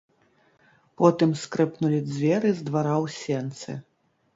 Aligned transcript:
Потым 1.01 1.35
скрыпнулі 1.43 2.03
дзверы 2.09 2.49
з 2.59 2.69
двара 2.71 2.95
ў 3.03 3.07
сенцы. 3.23 3.83